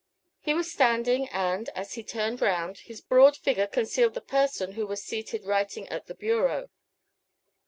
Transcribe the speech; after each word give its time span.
He 0.39 0.55
was 0.55 0.71
standing, 0.71 1.27
and, 1.29 1.69
as 1.75 1.93
he 1.93 2.03
turned 2.03 2.41
round, 2.41 2.79
his 2.79 3.01
broad 3.01 3.37
figure 3.37 3.67
concealed 3.67 4.15
the 4.15 4.21
person 4.21 4.71
who 4.71 4.87
was 4.87 5.03
seated 5.03 5.45
writing 5.45 5.87
at 5.89 6.07
the 6.07 6.15
bureau. 6.15 6.69